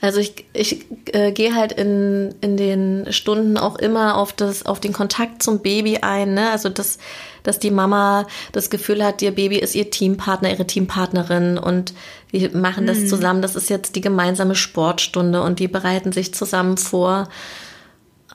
[0.00, 4.80] also ich, ich äh, gehe halt in, in den Stunden auch immer auf das, auf
[4.80, 6.50] den Kontakt zum Baby ein, ne?
[6.50, 6.98] Also das,
[7.42, 11.94] dass die Mama das Gefühl hat, ihr Baby ist ihr Teampartner, ihre Teampartnerin und
[12.30, 13.06] wir machen das mhm.
[13.08, 13.42] zusammen.
[13.42, 17.28] Das ist jetzt die gemeinsame Sportstunde und die bereiten sich zusammen vor.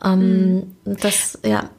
[0.03, 0.97] Ähm, mhm.
[1.01, 1.69] Das, ja,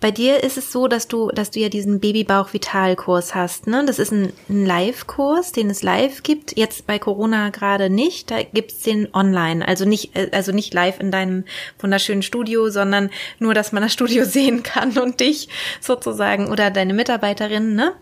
[0.00, 3.66] bei dir ist es so, dass du, dass du ja diesen Babybauch-Vital-Kurs hast.
[3.66, 3.84] Ne?
[3.86, 6.56] Das ist ein, ein Live-Kurs, den es live gibt.
[6.56, 8.30] Jetzt bei Corona gerade nicht.
[8.30, 9.66] Da gibt's den online.
[9.66, 11.44] Also nicht, äh, also nicht live in deinem
[11.78, 15.48] wunderschönen Studio, sondern nur, dass man das Studio sehen kann und dich
[15.80, 17.74] sozusagen oder deine Mitarbeiterin.
[17.74, 17.92] Ne?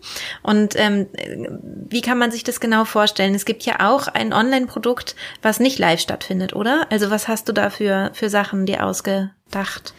[0.41, 1.07] Und ähm,
[1.89, 3.35] wie kann man sich das genau vorstellen?
[3.35, 6.87] Es gibt ja auch ein Online-Produkt, was nicht live stattfindet, oder?
[6.89, 9.93] Also was hast du da für, für Sachen dir ausgedacht?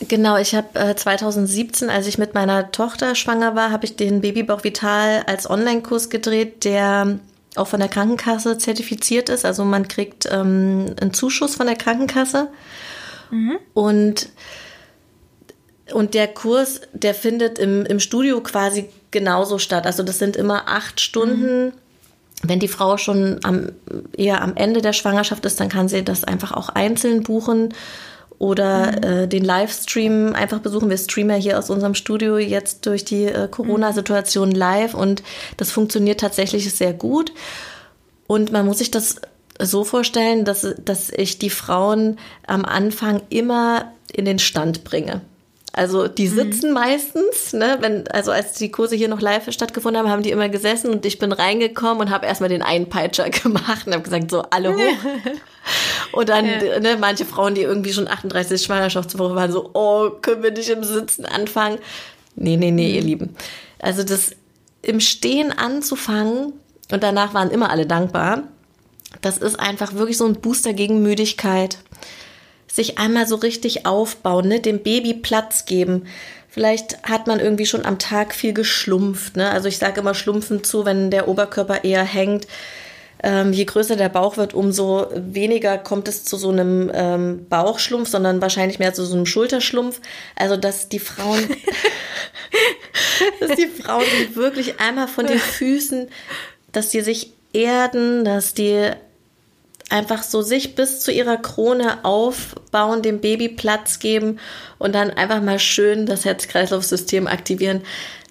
[0.00, 4.20] Genau, ich habe äh, 2017, als ich mit meiner Tochter schwanger war, habe ich den
[4.20, 7.18] Babybauch Vital als Online-Kurs gedreht, der
[7.56, 9.46] auch von der Krankenkasse zertifiziert ist.
[9.46, 12.48] Also man kriegt ähm, einen Zuschuss von der Krankenkasse.
[13.30, 13.58] Mhm.
[13.72, 14.28] Und,
[15.92, 19.86] und der Kurs, der findet im, im Studio quasi genauso statt.
[19.86, 21.66] Also das sind immer acht Stunden.
[21.66, 21.72] Mhm.
[22.42, 23.72] Wenn die Frau schon am,
[24.14, 27.72] eher am Ende der Schwangerschaft ist, dann kann sie das einfach auch einzeln buchen
[28.38, 30.90] oder äh, den Livestream einfach besuchen.
[30.90, 35.22] Wir streamen ja hier aus unserem Studio jetzt durch die äh, Corona-Situation live und
[35.56, 37.32] das funktioniert tatsächlich sehr gut.
[38.26, 39.16] Und man muss sich das
[39.58, 45.22] so vorstellen, dass, dass ich die Frauen am Anfang immer in den Stand bringe.
[45.76, 46.34] Also die mhm.
[46.34, 46.74] sitzen mhm.
[46.74, 50.48] meistens, ne, wenn, also als die Kurse hier noch live stattgefunden haben, haben die immer
[50.48, 54.40] gesessen und ich bin reingekommen und habe erstmal den Einpeitscher gemacht und habe gesagt, so
[54.40, 54.98] alle hoch.
[56.12, 56.80] und dann, ja.
[56.80, 60.82] ne, manche Frauen, die irgendwie schon 38 Schwangerschaftswoche waren, so, oh, können wir nicht im
[60.82, 61.78] Sitzen anfangen?
[62.36, 63.06] Nee, nee, nee, ihr mhm.
[63.06, 63.36] Lieben.
[63.78, 64.30] Also das
[64.80, 66.54] im Stehen anzufangen
[66.90, 68.44] und danach waren immer alle dankbar.
[69.20, 71.76] Das ist einfach wirklich so ein Booster gegen Müdigkeit
[72.76, 74.60] sich einmal so richtig aufbauen, ne?
[74.60, 76.06] dem Baby Platz geben.
[76.48, 79.36] Vielleicht hat man irgendwie schon am Tag viel geschlumpft.
[79.36, 79.50] Ne?
[79.50, 82.46] Also ich sage immer schlumpfen zu, wenn der Oberkörper eher hängt.
[83.22, 88.10] Ähm, je größer der Bauch wird, umso weniger kommt es zu so einem ähm, Bauchschlumpf,
[88.10, 90.00] sondern wahrscheinlich mehr zu so einem Schulterschlumpf.
[90.34, 91.48] Also dass die Frauen,
[93.40, 96.08] dass die Frauen wirklich einmal von den Füßen,
[96.72, 98.90] dass die sich erden, dass die
[99.88, 104.38] einfach so sich bis zu ihrer Krone aufbauen, dem Baby Platz geben
[104.78, 107.82] und dann einfach mal schön das Herz-Kreislauf-System aktivieren.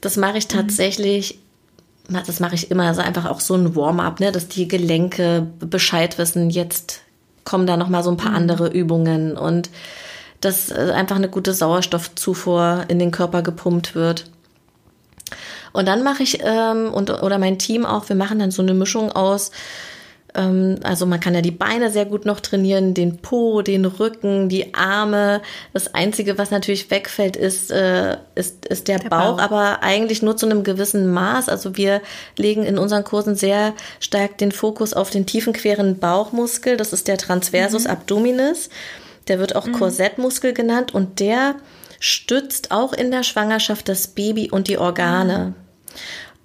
[0.01, 0.57] Das mache ich mhm.
[0.57, 1.39] tatsächlich,
[2.09, 6.17] das mache ich immer, also einfach auch so ein Warm-up, ne, dass die Gelenke Bescheid
[6.17, 7.01] wissen, jetzt
[7.45, 8.37] kommen da noch mal so ein paar mhm.
[8.37, 9.69] andere Übungen und
[10.41, 14.25] dass äh, einfach eine gute Sauerstoffzufuhr in den Körper gepumpt wird.
[15.71, 18.73] Und dann mache ich ähm, und oder mein Team auch, wir machen dann so eine
[18.73, 19.51] Mischung aus
[20.35, 24.73] also man kann ja die Beine sehr gut noch trainieren, den Po, den Rücken, die
[24.73, 25.41] Arme.
[25.73, 30.21] Das Einzige, was natürlich wegfällt, ist, äh, ist, ist der, der Bauch, Bauch, aber eigentlich
[30.21, 31.49] nur zu einem gewissen Maß.
[31.49, 32.01] Also wir
[32.37, 36.77] legen in unseren Kursen sehr stark den Fokus auf den tiefen, queren Bauchmuskel.
[36.77, 37.91] Das ist der Transversus mhm.
[37.91, 38.69] abdominis.
[39.27, 39.73] Der wird auch mhm.
[39.73, 41.55] Korsettmuskel genannt und der
[41.99, 45.37] stützt auch in der Schwangerschaft das Baby und die Organe.
[45.37, 45.65] Mhm.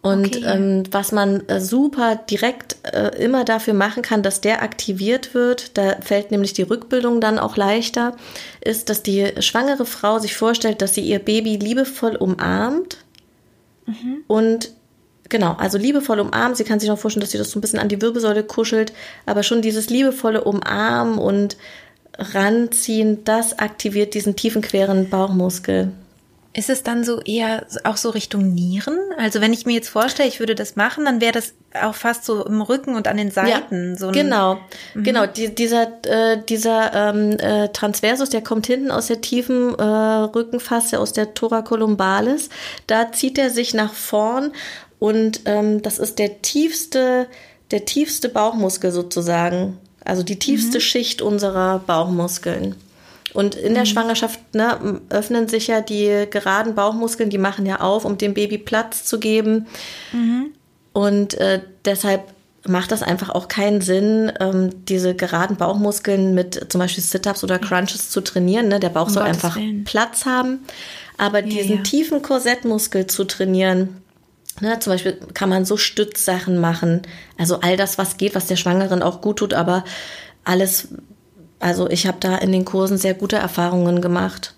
[0.03, 0.45] Und okay.
[0.47, 5.77] ähm, was man äh, super direkt äh, immer dafür machen kann, dass der aktiviert wird,
[5.77, 8.17] da fällt nämlich die Rückbildung dann auch leichter,
[8.63, 12.97] ist, dass die schwangere Frau sich vorstellt, dass sie ihr Baby liebevoll umarmt
[13.85, 14.25] mhm.
[14.27, 14.71] und
[15.29, 16.57] genau, also liebevoll umarmt.
[16.57, 18.95] Sie kann sich noch vorstellen, dass sie das so ein bisschen an die Wirbelsäule kuschelt,
[19.27, 21.59] aber schon dieses liebevolle Umarmen und
[22.17, 25.93] ranziehen, das aktiviert diesen tiefen queren Bauchmuskel.
[26.53, 28.99] Ist es dann so eher auch so Richtung Nieren?
[29.17, 32.25] Also wenn ich mir jetzt vorstelle, ich würde das machen, dann wäre das auch fast
[32.25, 33.93] so im Rücken und an den Seiten.
[33.93, 34.59] Ja, so genau,
[34.95, 35.05] mhm.
[35.05, 35.27] genau.
[35.27, 40.99] Die, dieser äh, dieser ähm, äh, Transversus, der kommt hinten aus der tiefen äh, Rückenfasse,
[40.99, 42.49] aus der Thoracolumbalis.
[42.89, 44.51] Da zieht er sich nach vorn
[44.99, 47.29] und ähm, das ist der tiefste,
[47.71, 49.79] der tiefste Bauchmuskel sozusagen.
[50.05, 50.83] Also die tiefste mhm.
[50.83, 52.75] Schicht unserer Bauchmuskeln.
[53.33, 53.87] Und in der mhm.
[53.87, 58.59] Schwangerschaft ne, öffnen sich ja die geraden Bauchmuskeln, die machen ja auf, um dem Baby
[58.59, 59.67] Platz zu geben.
[60.13, 60.47] Mhm.
[60.93, 62.25] Und äh, deshalb
[62.67, 67.59] macht das einfach auch keinen Sinn, ähm, diese geraden Bauchmuskeln mit zum Beispiel Sit-ups oder
[67.59, 68.69] Crunches zu trainieren.
[68.69, 68.81] Ne?
[68.81, 69.85] Der Bauch um soll Gottes einfach Willen.
[69.85, 70.61] Platz haben.
[71.17, 71.83] Aber diesen ja.
[71.83, 74.01] tiefen Korsettmuskel zu trainieren,
[74.61, 77.03] Ne, zum Beispiel kann man so Stützsachen machen.
[77.39, 79.85] Also all das, was geht, was der Schwangeren auch gut tut, aber
[80.45, 80.89] alles,
[81.61, 84.55] also ich habe da in den Kursen sehr gute Erfahrungen gemacht.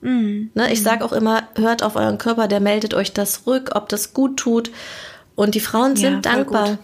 [0.00, 0.50] Mhm.
[0.54, 3.88] Ne, ich sage auch immer, hört auf euren Körper, der meldet euch das rück, ob
[3.88, 4.70] das gut tut.
[5.34, 6.78] Und die Frauen sind ja, dankbar,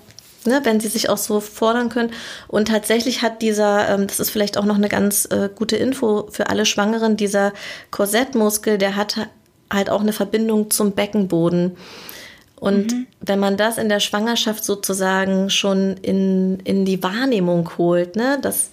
[0.44, 2.10] ne, wenn sie sich auch so fordern können.
[2.48, 6.26] Und tatsächlich hat dieser, ähm, das ist vielleicht auch noch eine ganz äh, gute Info
[6.30, 7.52] für alle Schwangeren, dieser
[7.90, 9.28] Korsettmuskel, der hat
[9.72, 11.76] halt auch eine Verbindung zum Beckenboden.
[12.56, 13.06] Und mhm.
[13.20, 18.70] wenn man das in der Schwangerschaft sozusagen schon in, in die Wahrnehmung holt, ne, dass,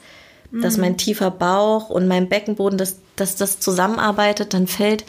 [0.52, 0.62] mhm.
[0.62, 5.06] dass mein tiefer Bauch und mein Beckenboden, dass, dass das zusammenarbeitet, dann fällt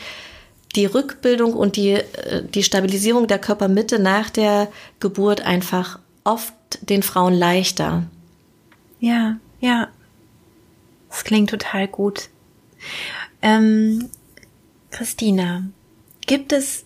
[0.77, 4.68] die Rückbildung und die, äh, die Stabilisierung der Körpermitte nach der
[5.01, 8.05] Geburt einfach oft den Frauen leichter.
[9.01, 9.88] Ja, ja.
[11.09, 12.29] Das klingt total gut.
[13.40, 14.11] Ähm,
[14.90, 15.62] Christina,
[16.27, 16.85] gibt es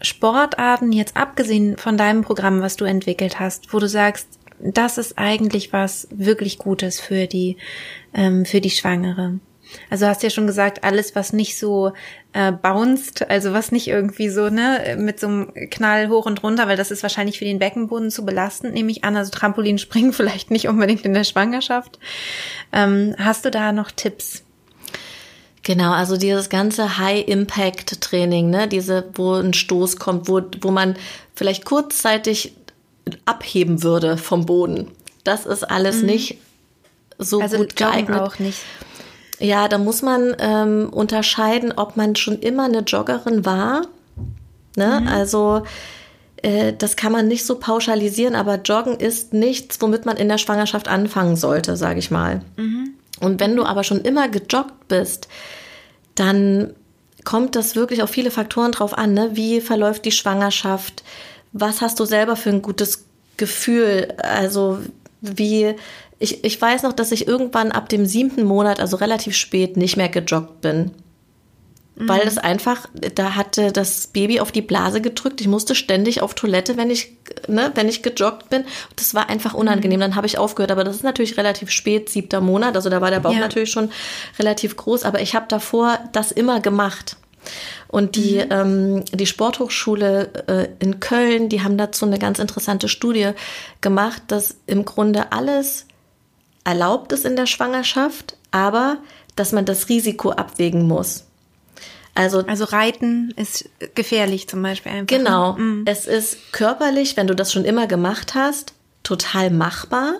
[0.00, 5.18] Sportarten, jetzt abgesehen von deinem Programm, was du entwickelt hast, wo du sagst, das ist
[5.18, 7.56] eigentlich was wirklich Gutes für die,
[8.14, 9.40] ähm, für die Schwangere?
[9.90, 11.92] Also hast ja schon gesagt, alles, was nicht so
[12.32, 16.68] äh, bounced, also was nicht irgendwie so, ne, mit so einem Knall hoch und runter,
[16.68, 19.16] weil das ist wahrscheinlich für den Beckenboden zu belastend, nehme ich an.
[19.16, 21.98] Also Trampolinspringen vielleicht nicht unbedingt in der Schwangerschaft.
[22.72, 24.42] Ähm, hast du da noch Tipps?
[25.62, 30.96] Genau, also dieses ganze High-Impact-Training, ne, diese, wo ein Stoß kommt, wo, wo man
[31.34, 32.54] vielleicht kurzzeitig
[33.28, 34.88] abheben würde vom Boden.
[35.24, 36.06] Das ist alles mhm.
[36.06, 36.38] nicht
[37.18, 38.20] so also gut geeignet.
[38.20, 38.60] auch nicht.
[39.40, 43.82] Ja, da muss man ähm, unterscheiden, ob man schon immer eine Joggerin war.
[44.76, 45.00] Ne?
[45.02, 45.08] Mhm.
[45.08, 45.62] Also
[46.42, 50.38] äh, das kann man nicht so pauschalisieren, aber Joggen ist nichts, womit man in der
[50.38, 52.42] Schwangerschaft anfangen sollte, sage ich mal.
[52.56, 52.94] Mhm.
[53.20, 55.28] Und wenn du aber schon immer gejoggt bist,
[56.14, 56.74] dann
[57.24, 59.12] kommt das wirklich auf viele Faktoren drauf an.
[59.12, 59.30] Ne?
[59.34, 61.04] Wie verläuft die Schwangerschaft?
[61.52, 63.07] Was hast du selber für ein gutes
[63.38, 64.14] Gefühl?
[64.18, 64.78] Also
[65.22, 65.74] wie,
[66.18, 69.96] ich, ich weiß noch, dass ich irgendwann ab dem siebten Monat, also relativ spät, nicht
[69.96, 70.90] mehr gejoggt bin
[72.00, 72.28] weil mhm.
[72.28, 75.40] es einfach, da hatte das Baby auf die Blase gedrückt.
[75.40, 77.16] Ich musste ständig auf Toilette, wenn ich,
[77.48, 78.64] ne, wenn ich gejoggt bin.
[78.94, 79.98] Das war einfach unangenehm.
[79.98, 80.02] Mhm.
[80.02, 80.70] Dann habe ich aufgehört.
[80.70, 82.76] Aber das ist natürlich relativ spät, siebter Monat.
[82.76, 83.40] Also da war der Bauch ja.
[83.40, 83.90] natürlich schon
[84.38, 85.02] relativ groß.
[85.02, 87.16] Aber ich habe davor das immer gemacht.
[87.88, 88.50] Und die, mhm.
[88.50, 93.30] ähm, die Sporthochschule äh, in Köln, die haben dazu eine ganz interessante Studie
[93.80, 95.86] gemacht, dass im Grunde alles
[96.64, 98.98] erlaubt ist in der Schwangerschaft, aber
[99.36, 101.24] dass man das Risiko abwägen muss.
[102.14, 105.16] Also, also Reiten ist gefährlich zum Beispiel einfach.
[105.16, 105.18] Ne?
[105.18, 105.52] Genau.
[105.52, 105.84] Mhm.
[105.86, 110.14] Es ist körperlich, wenn du das schon immer gemacht hast, total machbar.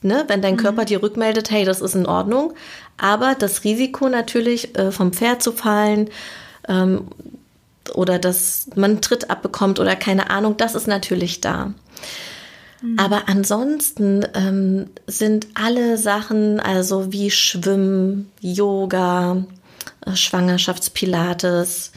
[0.00, 0.24] Ne?
[0.26, 0.58] Wenn dein mhm.
[0.58, 2.54] Körper dir rückmeldet, hey, das ist in Ordnung.
[2.96, 6.08] Aber das Risiko natürlich, äh, vom Pferd zu fallen
[6.68, 7.08] ähm,
[7.92, 11.74] oder dass man einen Tritt abbekommt oder keine Ahnung, das ist natürlich da.
[12.80, 12.98] Mhm.
[12.98, 19.44] Aber ansonsten ähm, sind alle Sachen, also wie Schwimmen, Yoga,
[20.12, 21.92] Schwangerschaftspilates,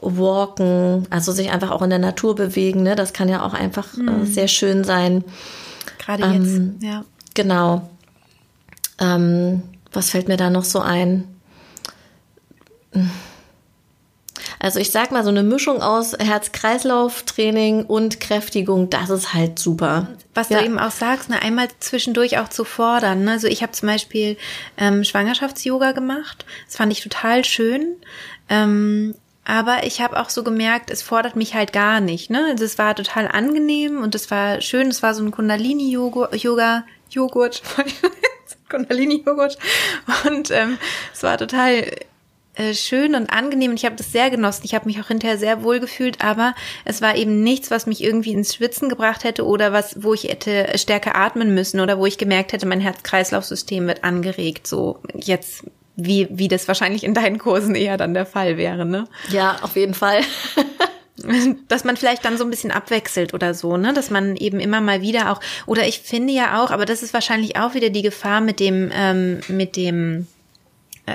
[0.00, 2.82] Walken, also sich einfach auch in der Natur bewegen.
[2.82, 2.96] Ne?
[2.96, 4.22] Das kann ja auch einfach äh, mhm.
[4.22, 5.24] äh, sehr schön sein.
[5.98, 7.04] Gerade ähm, jetzt, ja.
[7.34, 7.88] Genau.
[8.98, 11.24] Ähm, was fällt mir da noch so ein?
[14.62, 20.08] Also ich sag mal, so eine Mischung aus Herz-Kreislauf-Training und Kräftigung, das ist halt super.
[20.34, 20.58] Was ja.
[20.58, 23.24] du eben auch sagst, ne, einmal zwischendurch auch zu fordern.
[23.24, 23.32] Ne?
[23.32, 24.36] Also ich habe zum Beispiel
[24.76, 26.44] ähm, Schwangerschafts-Yoga gemacht.
[26.66, 27.96] Das fand ich total schön.
[28.50, 29.14] Ähm,
[29.46, 32.28] aber ich habe auch so gemerkt, es fordert mich halt gar nicht.
[32.28, 32.44] Ne?
[32.50, 34.88] Also es war total angenehm und es war schön.
[34.88, 37.62] Es war so ein Kundalini-Yoga, Joghurt,
[38.68, 39.56] Kundalini-Joghurt.
[40.28, 40.76] Und ähm,
[41.14, 41.90] es war total
[42.54, 44.62] äh, schön und angenehm und ich habe das sehr genossen.
[44.64, 48.02] Ich habe mich auch hinterher sehr wohl gefühlt, aber es war eben nichts, was mich
[48.02, 52.06] irgendwie ins Schwitzen gebracht hätte oder was, wo ich hätte stärker atmen müssen oder wo
[52.06, 54.66] ich gemerkt hätte, mein Herz-Kreislauf-System wird angeregt.
[54.66, 55.64] So jetzt
[55.96, 59.06] wie, wie das wahrscheinlich in deinen Kursen eher dann der Fall wäre, ne?
[59.30, 60.20] Ja, auf jeden Fall.
[61.68, 64.80] dass man vielleicht dann so ein bisschen abwechselt oder so, ne, dass man eben immer
[64.80, 68.02] mal wieder auch oder ich finde ja auch, aber das ist wahrscheinlich auch wieder die
[68.02, 70.26] Gefahr mit dem ähm, mit dem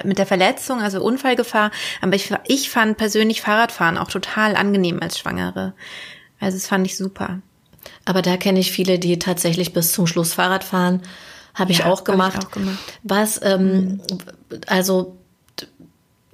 [0.03, 1.71] mit der Verletzung, also Unfallgefahr.
[2.01, 5.73] Aber ich, ich fand persönlich Fahrradfahren auch total angenehm als Schwangere.
[6.39, 7.41] Also das fand ich super.
[8.05, 11.01] Aber da kenne ich viele, die tatsächlich bis zum Schluss Fahrrad fahren.
[11.53, 12.35] Habe ich, ja, auch gemacht.
[12.35, 12.99] Hab ich auch gemacht.
[13.03, 14.01] Was, ähm,
[14.67, 15.17] also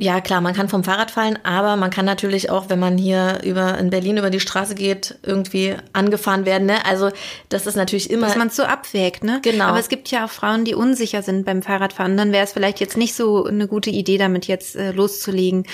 [0.02, 3.40] ja, klar, man kann vom Fahrrad fallen, aber man kann natürlich auch, wenn man hier
[3.44, 6.66] über in Berlin über die Straße geht, irgendwie angefahren werden.
[6.66, 6.84] Ne?
[6.88, 7.12] Also
[7.50, 8.26] das ist natürlich immer.
[8.26, 9.42] Dass man es so abwägt, ne?
[9.44, 9.66] Genau.
[9.66, 12.18] Aber es gibt ja auch Frauen, die unsicher sind beim Fahrradfahren.
[12.18, 15.68] Dann wäre es vielleicht jetzt nicht so eine gute Idee, damit jetzt äh, loszulegen.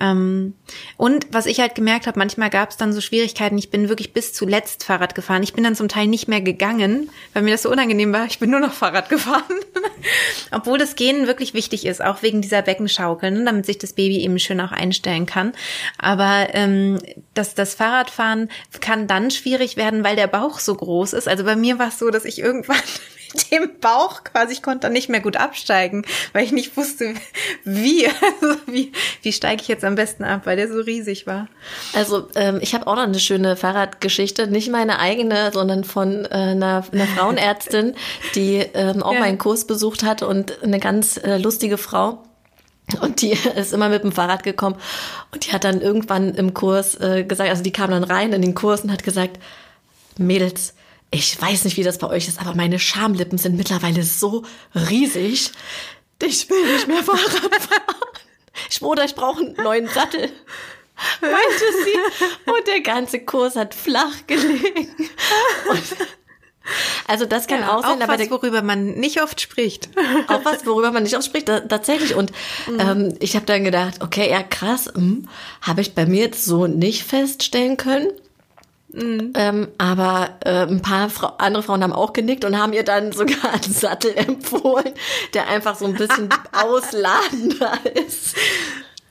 [0.00, 0.54] Ähm,
[0.96, 3.58] und was ich halt gemerkt habe, manchmal gab es dann so Schwierigkeiten.
[3.58, 5.42] Ich bin wirklich bis zuletzt Fahrrad gefahren.
[5.42, 8.26] Ich bin dann zum Teil nicht mehr gegangen, weil mir das so unangenehm war.
[8.26, 9.42] Ich bin nur noch Fahrrad gefahren.
[10.52, 13.44] Obwohl das Gehen wirklich wichtig ist, auch wegen dieser Beckenschaukel, ne?
[13.44, 15.52] damit sich das Baby eben schön auch einstellen kann.
[15.98, 16.98] Aber ähm,
[17.34, 18.48] das, das Fahrradfahren
[18.80, 21.28] kann dann schwierig werden, weil der Bauch so groß ist.
[21.28, 22.76] Also bei mir war es so, dass ich irgendwann
[23.34, 27.14] mit dem Bauch quasi, ich konnte dann nicht mehr gut absteigen, weil ich nicht wusste,
[27.64, 28.06] wie,
[28.40, 31.48] also wie, wie steige ich jetzt am besten ab, weil der so riesig war.
[31.94, 36.28] Also ähm, ich habe auch noch eine schöne Fahrradgeschichte, nicht meine eigene, sondern von äh,
[36.28, 37.94] einer, einer Frauenärztin,
[38.34, 39.20] die ähm, auch ja.
[39.20, 42.22] meinen Kurs besucht hat und eine ganz äh, lustige Frau.
[43.00, 44.76] Und die ist immer mit dem Fahrrad gekommen
[45.30, 48.42] und die hat dann irgendwann im Kurs äh, gesagt, also die kam dann rein in
[48.42, 49.38] den Kurs und hat gesagt,
[50.18, 50.74] Mädels,
[51.10, 55.52] ich weiß nicht, wie das bei euch ist, aber meine Schamlippen sind mittlerweile so riesig.
[56.22, 58.02] Ich will nicht mehr Fahrrad fahren.
[58.68, 60.30] Ich schwöre, ich brauche einen neuen Sattel.
[61.20, 62.50] Meinte sie.
[62.50, 64.88] Und der ganze Kurs hat flach gelegen.
[65.68, 65.82] Und
[67.06, 69.88] also das kann ja, auch sein, auch aber was, worüber man nicht oft spricht.
[70.28, 72.14] Auch was, worüber man nicht oft spricht, da, tatsächlich.
[72.14, 72.32] Und
[72.68, 72.80] mhm.
[72.80, 75.28] ähm, ich habe dann gedacht, okay, ja krass, hm,
[75.60, 78.08] habe ich bei mir jetzt so nicht feststellen können.
[78.92, 79.32] Mhm.
[79.36, 83.12] Ähm, aber äh, ein paar Fra andere Frauen haben auch genickt und haben ihr dann
[83.12, 84.92] sogar einen Sattel empfohlen,
[85.34, 88.36] der einfach so ein bisschen ausladender ist.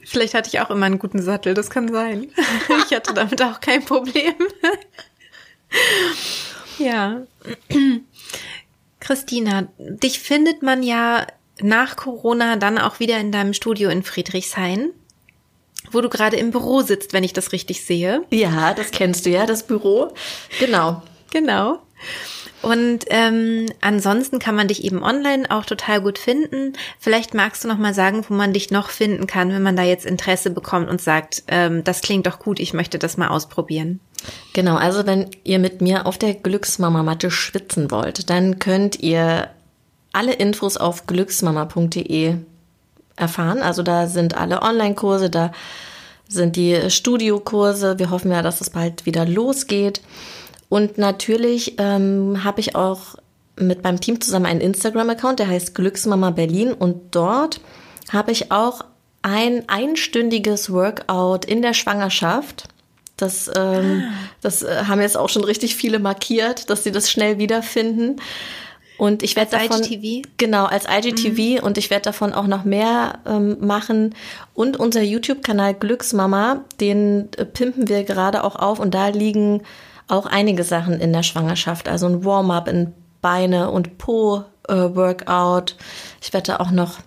[0.06, 2.32] Vielleicht hatte ich auch immer einen guten Sattel, das kann sein.
[2.86, 4.36] Ich hatte damit auch kein Problem.
[6.78, 7.22] Ja.
[9.00, 11.26] Christina, dich findet man ja
[11.62, 14.92] nach Corona dann auch wieder in deinem Studio in Friedrichshain,
[15.92, 18.24] wo du gerade im Büro sitzt, wenn ich das richtig sehe.
[18.30, 20.14] Ja, das kennst du ja, das Büro.
[20.60, 21.02] Genau.
[21.32, 21.80] Genau.
[22.62, 26.74] Und ähm, ansonsten kann man dich eben online auch total gut finden.
[27.00, 29.84] Vielleicht magst du noch mal sagen, wo man dich noch finden kann, wenn man da
[29.84, 34.00] jetzt Interesse bekommt und sagt, ähm, das klingt doch gut, ich möchte das mal ausprobieren.
[34.54, 39.50] Genau, also wenn ihr mit mir auf der Glücksmama-Matte schwitzen wollt, dann könnt ihr
[40.12, 42.36] alle Infos auf glücksmama.de
[43.16, 43.62] erfahren.
[43.62, 45.52] Also da sind alle Online-Kurse, da
[46.28, 48.00] sind die Studiokurse.
[48.00, 50.02] Wir hoffen ja, dass es bald wieder losgeht.
[50.70, 53.16] Und natürlich ähm, habe ich auch
[53.58, 56.74] mit meinem Team zusammen einen Instagram-Account, der heißt Glücksmama Berlin.
[56.74, 57.62] Und dort
[58.12, 58.84] habe ich auch
[59.22, 62.68] ein einstündiges Workout in der Schwangerschaft.
[63.22, 64.14] Das, ähm, ah.
[64.42, 68.18] das äh, haben jetzt auch schon richtig viele markiert, dass sie das schnell wiederfinden.
[68.98, 70.30] Und ich werde davon IGTV?
[70.38, 71.66] genau als IGTV mhm.
[71.66, 74.14] und ich werde davon auch noch mehr ähm, machen.
[74.54, 79.64] Und unser YouTube-Kanal Glücksmama, den äh, pimpen wir gerade auch auf und da liegen
[80.08, 85.72] auch einige Sachen in der Schwangerschaft, also ein Warm-up in Beine und Po-Workout.
[85.72, 85.84] Äh,
[86.22, 87.00] ich werde auch noch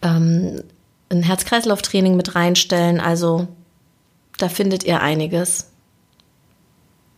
[0.00, 0.62] ähm,
[1.10, 3.00] ein Herz-Kreislauf-Training mit reinstellen.
[3.00, 3.48] Also
[4.44, 5.70] da findet ihr einiges.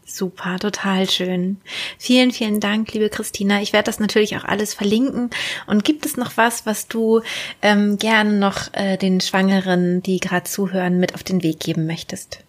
[0.05, 1.57] Super, total schön.
[1.99, 3.61] Vielen, vielen Dank, liebe Christina.
[3.61, 5.31] Ich werde das natürlich auch alles verlinken.
[5.67, 7.23] Und gibt es noch was, was du
[7.63, 12.45] ähm, gerne noch äh, den Schwangeren, die gerade zuhören, mit auf den Weg geben möchtest?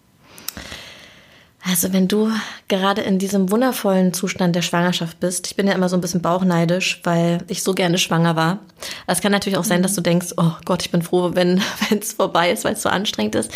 [1.68, 2.30] Also wenn du
[2.68, 6.22] gerade in diesem wundervollen Zustand der Schwangerschaft bist, ich bin ja immer so ein bisschen
[6.22, 8.60] bauchneidisch, weil ich so gerne schwanger war.
[9.06, 11.60] Es kann natürlich auch sein, dass du denkst, oh Gott, ich bin froh, wenn
[12.00, 13.52] es vorbei ist, weil es so anstrengend ist.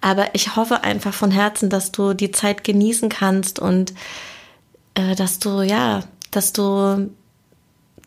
[0.00, 3.92] Aber ich hoffe einfach von Herzen, dass du die Zeit genießen kannst und
[4.94, 7.10] äh, dass du, ja, dass du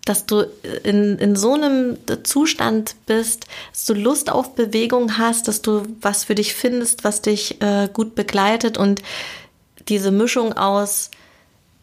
[0.06, 0.48] dass du
[0.84, 6.24] in, in so einem Zustand bist, dass du Lust auf Bewegung hast, dass du was
[6.24, 9.04] für dich findest, was dich äh, gut begleitet und
[9.92, 11.12] diese Mischung aus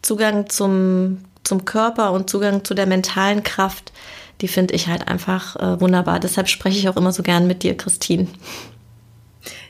[0.01, 3.93] Zugang zum, zum Körper und Zugang zu der mentalen Kraft,
[4.41, 6.19] die finde ich halt einfach äh, wunderbar.
[6.19, 8.27] Deshalb spreche ich auch immer so gern mit dir, Christine.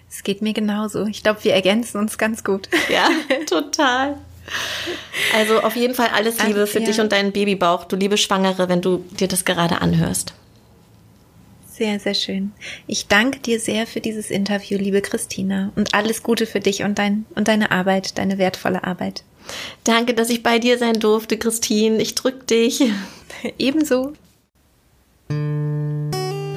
[0.09, 1.05] Es geht mir genauso.
[1.05, 2.69] Ich glaube, wir ergänzen uns ganz gut.
[2.89, 3.09] Ja,
[3.49, 4.15] total.
[5.35, 6.85] Also auf jeden Fall alles Liebe für ja.
[6.85, 10.33] dich und deinen Babybauch, du liebe Schwangere, wenn du dir das gerade anhörst.
[11.79, 12.51] Sehr, sehr schön.
[12.87, 16.99] Ich danke dir sehr für dieses Interview, liebe Christina, und alles Gute für dich und,
[16.99, 19.23] dein, und deine Arbeit, deine wertvolle Arbeit.
[19.85, 22.01] Danke, dass ich bei dir sein durfte, Christine.
[22.01, 22.83] Ich drück dich.
[23.57, 24.11] Ebenso.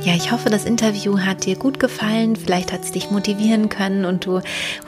[0.04, 2.34] Ja, ich hoffe, das Interview hat dir gut gefallen.
[2.34, 4.40] Vielleicht hat es dich motivieren können und du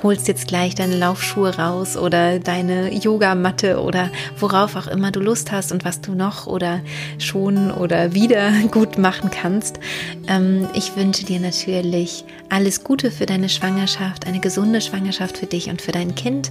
[0.02, 4.10] holst jetzt gleich deine Laufschuhe raus oder deine Yogamatte oder
[4.40, 6.80] worauf auch immer du Lust hast und was du noch oder
[7.18, 9.78] schon oder wieder gut machen kannst.
[10.26, 15.70] Ähm, ich wünsche dir natürlich alles Gute für deine Schwangerschaft, eine gesunde Schwangerschaft für dich
[15.70, 16.50] und für dein Kind.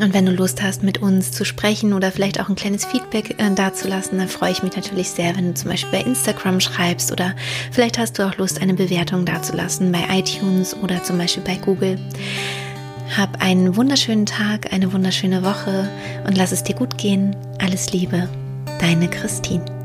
[0.00, 3.34] Und wenn du Lust hast, mit uns zu sprechen oder vielleicht auch ein kleines Feedback
[3.38, 7.10] äh, dazulassen, dann freue ich mich natürlich sehr, wenn du zum Beispiel bei Instagram schreibst
[7.10, 7.34] oder
[7.72, 11.98] vielleicht hast du auch Lust, eine Bewertung dazulassen bei iTunes oder zum Beispiel bei Google.
[13.16, 15.88] Hab einen wunderschönen Tag, eine wunderschöne Woche
[16.26, 17.34] und lass es dir gut gehen.
[17.58, 18.28] Alles Liebe,
[18.80, 19.77] deine Christine.